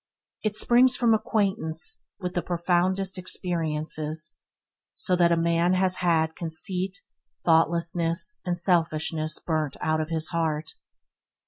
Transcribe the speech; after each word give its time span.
It 0.41 0.55
springs 0.55 0.95
from 0.95 1.13
acquaintance 1.13 2.07
with 2.19 2.33
the 2.33 2.41
profoundest 2.41 3.19
experiences, 3.19 4.39
so 4.95 5.15
that 5.15 5.31
a 5.31 5.37
man 5.37 5.75
has 5.75 5.97
ad 6.01 6.35
conceit, 6.35 6.97
thoughtlessness, 7.45 8.41
and 8.43 8.57
selfishness 8.57 9.37
burnt 9.37 9.77
out 9.79 10.01
of 10.01 10.09
his 10.09 10.29
heart. 10.29 10.73